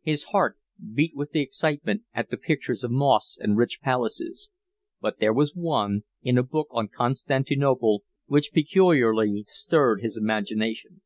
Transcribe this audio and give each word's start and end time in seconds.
His 0.00 0.24
heart 0.24 0.58
beat 0.92 1.14
with 1.14 1.36
excitement 1.36 2.02
at 2.12 2.30
the 2.30 2.36
pictures 2.36 2.82
of 2.82 2.90
mosques 2.90 3.38
and 3.40 3.56
rich 3.56 3.80
palaces; 3.80 4.50
but 5.00 5.20
there 5.20 5.32
was 5.32 5.54
one, 5.54 6.02
in 6.20 6.36
a 6.36 6.42
book 6.42 6.66
on 6.72 6.88
Constantinople, 6.88 8.02
which 8.26 8.50
peculiarly 8.52 9.44
stirred 9.46 10.00
his 10.02 10.16
imagination. 10.16 11.02